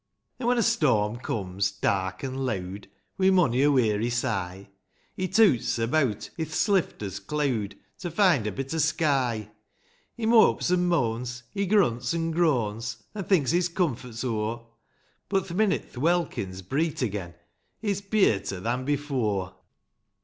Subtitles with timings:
[0.01, 0.37] III.
[0.39, 2.87] An' when a storm comes, dark an' leawd,—
[3.19, 4.67] Wi' mony a weary sigh,
[5.15, 9.51] He toots abeawt,3 i'th slifter't cleawd/ To find a bit o' sky;
[10.17, 14.65] He mopes an' moans, he grunts an' groans, An' thinks his comfort's o'er;
[15.29, 17.35] But, th' minute th' welkin's^ breet again.
[17.79, 19.53] He's peearter^ than before.